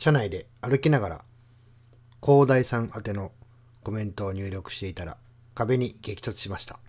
[0.00, 1.24] 車内で歩きながら、
[2.24, 3.32] 広大さん宛ての
[3.84, 5.18] コメントを入力していたら、
[5.54, 6.80] 壁に激突しました。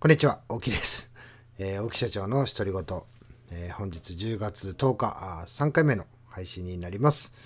[0.00, 1.12] こんにちは、大木です。
[1.60, 3.02] えー、大木社長の独り言、
[3.52, 7.36] えー、本日10月10日あ、3回目の配信になります。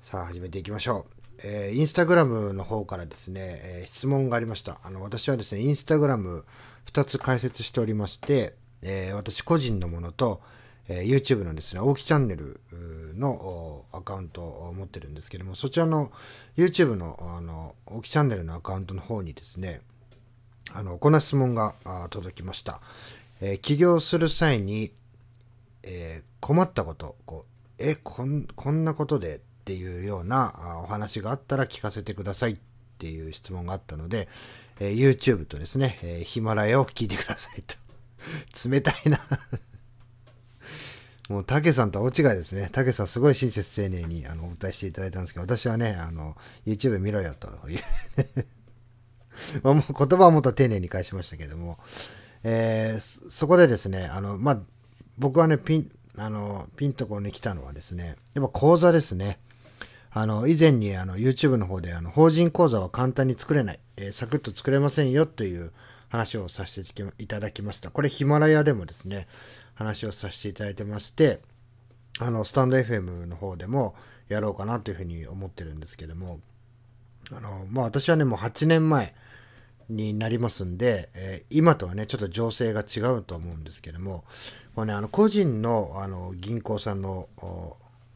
[0.00, 1.40] さあ、始めていきましょう。
[1.44, 4.80] えー、インスタグラムの方からですね、えー、質問がありました。
[4.82, 6.46] あの、私はですね、インスタグラム
[6.86, 10.40] 2つ解説しておりまして、えー、私個人のものと、
[10.88, 12.60] え YouTube のですね、大木チャンネル
[13.16, 16.12] のアカウントを持ってるんですけども、そちらの
[16.56, 19.80] YouTube のあの大木チャンネルのアカウントの方にですね、
[20.72, 21.74] あの、こんな質問が
[22.10, 22.80] 届きました。
[23.40, 24.92] え起業する際に、
[25.82, 32.56] え困ったこと、こうえこん、こんなことでっていうようなお話があったら聞かせてくださいっ
[32.98, 34.28] ていう質問があったので、
[34.80, 37.76] えー、YouTube とですね、えー、ヒマラヤを聞いてくださいと。
[38.68, 39.20] 冷たいな
[41.28, 42.68] もう、たけさんと大違いですね。
[42.70, 47.80] たけさんすごい親切丁寧にあのお答えしていただいたんですけど、私はね、あの、YouTube 見ろよという
[49.62, 51.78] あ、 もう言葉はもっと丁寧に返しましたけども、
[52.44, 54.60] えー、そこでですね、あの、まあ、
[55.18, 59.40] 僕はね、ピン、あの、ピンとこに来たのはですね、やっぱ講座ですね。
[60.10, 65.72] あの、以前にあの YouTube の方であの法人講座は簡単に作れない、えー、サクッと作れませんよという
[66.08, 67.90] 話をさせていただきました。
[67.90, 69.28] これヒマラヤでもですね、
[69.76, 71.40] 話をさせていただいてまして、
[72.18, 73.94] あの、スタンド FM の方でも
[74.28, 76.40] やろうかなというふうに思ってるんですけども、
[77.30, 79.14] あの、まあ私はね、もう8年前
[79.88, 84.24] になりますんで、えー、今とはね、ちょっと情勢が違うと思うんですけども、
[84.74, 87.28] これね、あの、個人のあの銀行さんの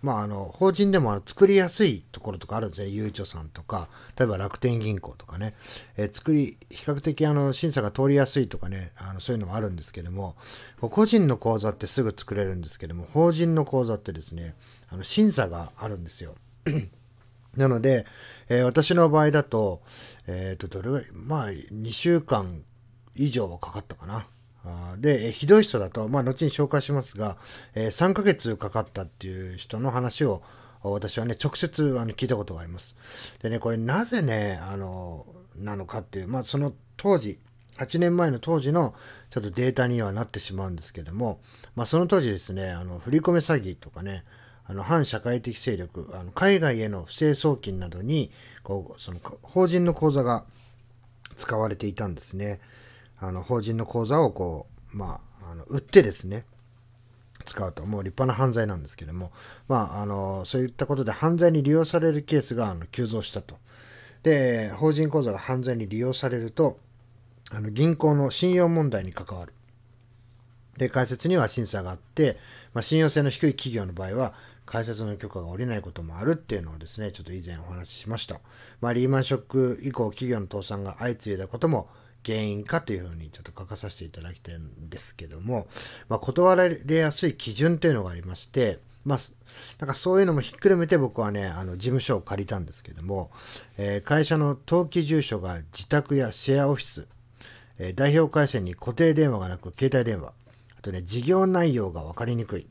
[0.02, 2.88] まあ、あの、法人でも作りやすいところとかあるんですね。
[2.88, 5.54] ゆうちょさんとか、例えば楽天銀行とかね。
[5.98, 10.36] え、作り、比較的あの、審査が通りやすいとかね、あの、そういうのもあるんですけども、
[10.80, 14.54] 個人の口座ってすぐ作れるんですけども、法人の口座ってですね、
[14.88, 16.34] あの、審査があるんですよ。
[17.56, 18.06] なので、
[18.48, 19.82] えー、私の場合だと、
[20.26, 22.62] えっ、ー、と、どれぐらい、まあ、2週間
[23.14, 24.27] 以上はかかったかな。
[24.98, 27.38] で、ひどい人だと、まあ、後に紹介しますが、
[27.74, 30.42] えー、3ヶ月かかったっていう人の話を、
[30.82, 32.96] 私はね、直接あの聞いたことがあります。
[33.42, 35.26] でね、これなぜね、あの、
[35.56, 37.38] なのかっていう、まあ、その当時、
[37.78, 38.94] 8年前の当時の
[39.30, 41.40] ちょっとデータにはなってしまうんですけども、
[41.74, 44.24] まあ、その当時ですね、あの、振り込め詐欺とかね、
[44.64, 48.30] あの、反社会的勢力、あの海外への不正送金などに、
[48.62, 50.44] こう、その、法人の口座が
[51.36, 52.60] 使われていたんですね。
[53.20, 56.45] あの法人の口座をこう、まあ、あの売ってですね、
[57.45, 59.33] 使うと、もう立派な犯罪なんですけども、
[59.69, 63.57] まあ、あの、そういったことで犯罪に利用されるケースがあの急増したと。
[64.23, 66.79] で、法人口座が犯罪に利用されると、
[67.51, 69.55] あの銀行の信用問題に関わる。
[70.77, 72.37] で、解説には審査があって、
[72.73, 74.35] まあ、信用性の低い企業の場合は、
[74.67, 78.41] 解説の許可が下りないこともあるっていうのをですね、ちょっと以前お話ししました。
[78.81, 81.89] まあ、リーマンショック以降、企業の倒産が相次いだことも
[82.25, 85.67] 原因かというふうにちょっと書かさせていただきたいんですけども、
[86.08, 89.19] まあ、断られやすい基準というのがありまして、まあ、
[89.79, 93.31] なんかそういうのもひっくるめて僕はね、あの事務所を借りたんですけども、
[93.79, 97.08] えー、会社の登記住所が自宅やシェアオフィス、
[97.79, 100.33] えー、代表回線に固定電話がなく携帯電話、
[100.79, 102.67] あとね、事業内容が分かりにくい。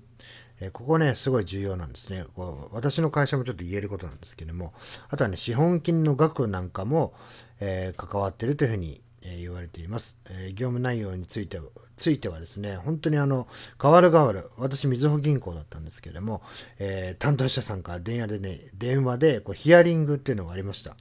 [0.62, 2.76] え、ここね、すごい重要なんですねこう。
[2.76, 4.74] 私の会社もちょっと言えることなんですけども、
[5.10, 7.14] あとはね、資本金の額なんかも、
[7.62, 11.66] え関わってるというふうにえ言われています、え業務内容については
[12.00, 13.48] ついてはですね、本当にあの、
[13.80, 16.42] 変わる変わる、私、みずほ銀行だったんですけれども、
[16.80, 20.96] えー、担当者さんから電話でね、電話でこうヒアリングっていうのがありました。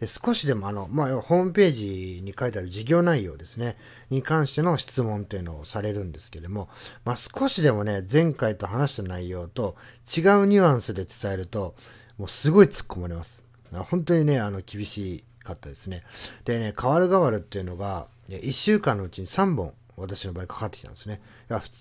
[0.00, 3.76] で少しでもあの、まあ、ホームページに書いてある事業内容ですね、
[4.10, 6.68] に関しての質問っていうのをされるんですけれども、
[7.04, 11.74] まあ、少しでもね、前回と話した内容と違うニュアンスで伝えると、
[12.18, 13.44] もうすごい突っ込まれます。
[13.72, 16.02] 本当にね、あの、厳しいかったですね。
[16.44, 21.20] でね、変わる変わるっていうのが、1週間のうちに3本、私の場合かかってきたんですね。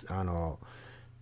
[0.09, 0.59] あの、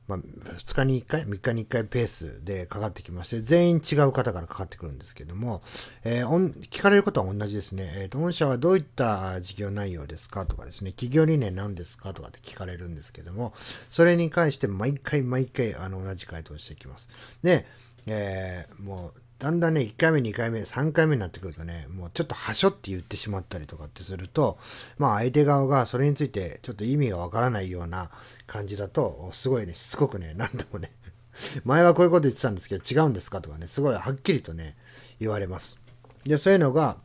[0.07, 5.61] まあ、2日に1回、3日に1回ペースでかかってきまして、全員違う方からかかってくるんですけども、
[6.03, 7.89] えー、聞かれることは同じですね。
[7.95, 13.53] えーと、御社はどういった事業内容ですかとかですね、企業理念何ですかとかって聞かれるんですけども、
[13.89, 17.07] それに関して毎回毎回あの同じ回答してきます。
[17.43, 17.65] で、
[18.07, 24.59] えー、もうだんだんね、1回目、2回目、3回目になってくるとね、もうちょっとはしょって言ってしまったりとかってすると、
[24.99, 28.11] まあ相手側がそれについてちょっと意味がわからないような
[28.45, 30.91] 感じだと、すごいね、しつこくね、何度もね、
[31.65, 34.77] 前はこういうこと言ってたんですけど違うんですかとかね、すごいはっきりとね、
[35.19, 35.79] 言われます。
[36.23, 36.97] で、そういうのが、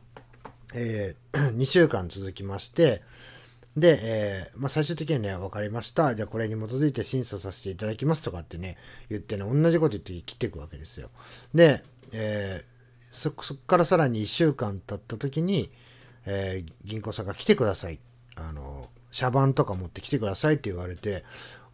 [0.75, 3.01] えー、 2週間続きまして、
[3.75, 6.13] で、えーまあ、最終的にはね、分かりました。
[6.13, 8.77] じゃあこれに基づいて審査させていただきますとかってね、
[9.09, 11.09] 言ってね、同じこと言って切っていくわけですよ。
[11.55, 12.65] で、えー、
[13.11, 15.71] そこからさらに1週間経った時に、
[16.25, 17.99] えー、銀行さんが来てください。
[18.35, 21.23] あの、社番とか持ってきてくださいって言われて、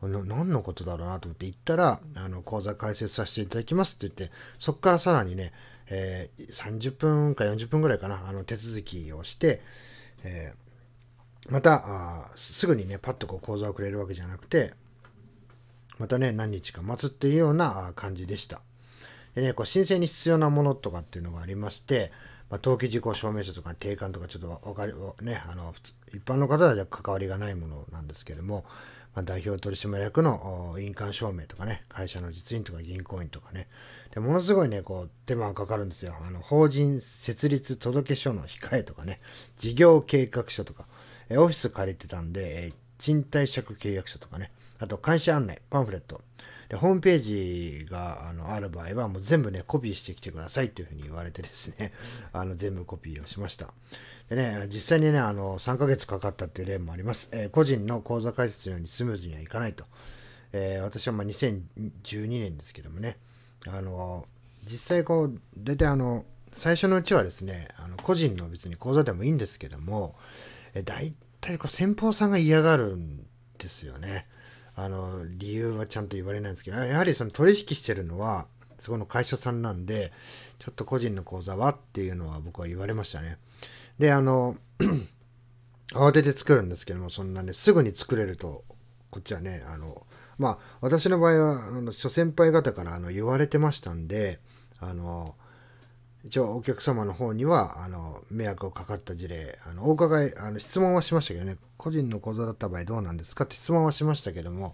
[0.01, 5.53] 何のことだろうなと思って行ったら、あの、講座開設させていただきますって言って、そこからさらにね、
[5.88, 9.62] えー、30分か40分ぐらいかな、あの、手続きをして、
[10.24, 14.74] えー、またあ、すぐにね、パッとこう講座をくれるわけじゃなくて、
[16.00, 18.62] またね、何日か待つっていうような感じでした。
[19.35, 22.12] でね、こう申請に必要なものとかっていうのがありまして、
[22.50, 25.74] まあ、登記事項証明書とか定款とかちょっとわかり、ね、あの、
[26.13, 28.65] 一般の方では関わりがないものなんですけども、
[29.15, 33.68] まあ、代表取締役の印鑑証明とかね、会社の実印とか銀行員とかね、
[34.13, 36.15] でものすごいね、こう、手間がかかるんですよ。
[36.21, 39.19] あの、法人設立届書の控えとかね、
[39.57, 40.88] 事業計画書とか、
[41.30, 46.21] えオフィス借りてたんで、え賃貸借契約書とかね、あと会社案内、パンフレット、
[46.73, 51.93] で、ホームページがあのある場合はもう全部ね、コピーしてきてくださいっていうふうに言われてですね、
[52.33, 53.71] あの全部コピーをしました。
[54.27, 57.29] でね、実際にね、あの、3ヶ月かかったっていう例もあります。
[57.31, 59.85] えー、個人の口座開設のようにスムーズにはいかないと。
[60.51, 63.17] えー、私はまあ2012年ですけどもね、
[63.67, 64.25] あの、
[64.65, 70.15] 実際こう、大体あの、最初のうちはですね、あの個人の別に口座でもいいんですけども、
[70.73, 73.27] え大体こう先方さんが嫌がるん
[73.59, 74.25] ですよね。
[74.75, 78.47] あの、理由はちゃんと言われないんですけど、やはりその取引してるのは、
[78.79, 80.11] そこの会社さんなんで、
[80.59, 83.37] ちょっと個人の口座はっていうのは僕は言われましたね。
[83.99, 84.57] で、あの、
[85.93, 88.63] 慌てて作るんですけども、そんなね、すぐに作れると、
[89.11, 90.05] こっちはね、あの、
[90.37, 94.39] まあ、私の場合は、あの諸先輩方からあの言われてましたんで、
[94.79, 95.35] あの、
[96.23, 103.43] 一応お客様の方には、あの、迷惑をかかった事例、あの、お伺い、あの、質問はしましたけどね、個人の口座だった場合どうなんですか？
[103.43, 104.73] って質問はしましたけども、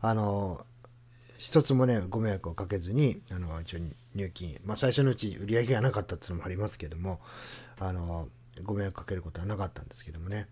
[0.00, 0.66] あの、
[1.36, 3.78] 一つもね、ご迷惑をかけずに、あの、一応
[4.16, 7.20] 入金、まあ最初のうち売り上げがなかったっていうのもありますけども、
[7.78, 8.28] あの、
[8.64, 10.48] ご迷惑かけることはなかったんですけどもね。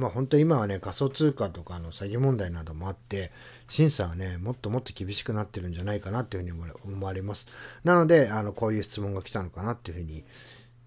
[0.00, 3.30] まあ本当今はね、仮想通貨とかの詐欺問題などもあって、
[3.68, 7.48] 審査はね、もっともっと厳しくなってるんじゃないかなっていうふうに思われます。
[7.84, 10.24] なので、あの、こういう質問が来たのかなっていうふうに、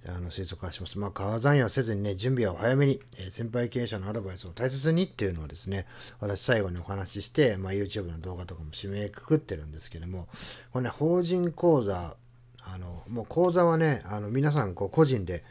[0.06, 0.98] あの、推測はします。
[0.98, 5.86] まあ、川残用せずにね、準備は早めに、えー、先輩経営者のアドバイスを大切にっていうのをですね、
[6.20, 10.28] 私最後にお話しして、まあ、YouTube の動画とかも締めくくってるんですけども、
[10.72, 12.18] これね、法人講座、
[12.64, 15.44] あの、もう講座はね、あの、皆さんこう個人で、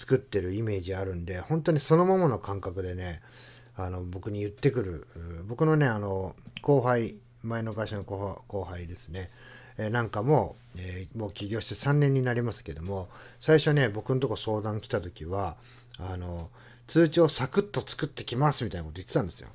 [0.00, 3.20] 作ってるイメージあるんで、本当にそのままの感覚でね、
[3.76, 5.06] あの、僕に言ってくる、
[5.46, 9.28] 僕のね、あの、後輩、前の会社の後輩ですね、
[9.76, 13.10] えー、なんかも、えー、もう起業して3年になりますけども、
[13.40, 15.58] 最初ね、僕のとこ相談来た時は、
[15.98, 16.48] あの、
[16.86, 19.50] 通知をサクッと作ってきますみたいなこと言ってたんですよ。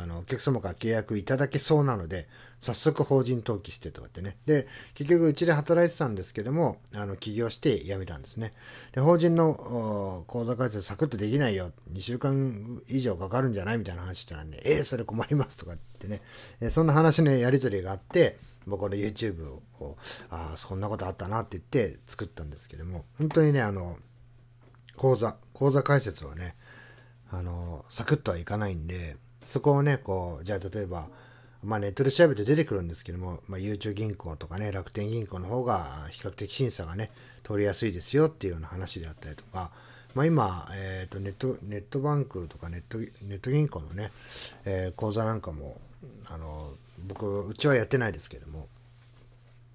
[0.00, 2.28] あの、お客様から契約いただけそうなので、
[2.60, 4.36] 早速法人登記してとかってね。
[4.46, 8.54] で、結局うちで働いてたんですけども、あの、起業して辞めたんですね。
[8.92, 11.72] で、法人の口座開設サクッとできないよ。
[11.92, 16.22] 2週間以上かかるんじゃないみたいな話したらね、えー、それ困りますとかってね、
[16.60, 19.96] えー、そんな話のやりとりがあって、僕の YouTube を、
[20.30, 23.96] ああ、そんなことあったなって言って作ったんですけども、本当にね、あの、
[24.96, 26.54] 口座、口座開設はね、
[27.30, 31.08] あの、サクッとはいかないんで、そこをね、こう、じゃあ例えば、
[31.62, 37.10] まあネットで調べて出てくるんですけども、まあ、ゆうちょ銀行とかね、楽天銀行の方が比較的審査がね、
[37.44, 39.70] 通りやすいですよっていうような話であったりとか、
[40.14, 44.10] まあ今、えっ、ー、とネット、ネットバンクとかネット、ネット銀行のね、
[44.64, 45.80] えー、口座なんかも、
[46.26, 46.72] あの、
[47.06, 48.68] 僕、うちはやってないですけども、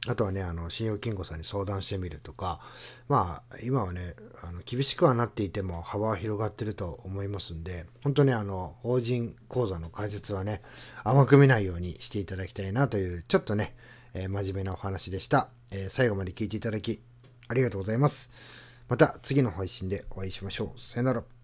[0.06, 2.60] あとはね、あの、信用金庫さんに相談してみるとか、
[3.08, 10.62] まあ、今はね、あの厳しくはなっていても幅は広がってると思いますんで、本当にあの、法人口座の開設はね、
[11.04, 13.76] 甘く見ないようにしていただきたいなという、ちょっとね、
[14.14, 17.02] えー、真面目なお話でした、えー、最後まで聞いていただき、
[17.48, 18.32] ありがとうございます。
[18.88, 20.80] また次の配信でお会いしましょう。
[20.80, 21.37] さよなら。